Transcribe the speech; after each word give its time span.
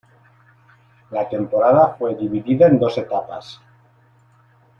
La 1.11 1.29
temporada 1.29 1.93
fue 1.99 2.15
dividida 2.15 2.65
en 2.65 2.79
dos 2.79 2.97
etapas. 2.97 3.61